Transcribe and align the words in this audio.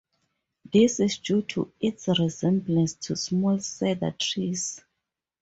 This 0.73 0.99
is 0.99 1.19
due 1.19 1.43
to 1.43 1.71
its 1.79 2.07
resemblance 2.07 2.95
to 2.95 3.15
small 3.15 3.59
cedar 3.59 4.15
trees. 4.17 4.83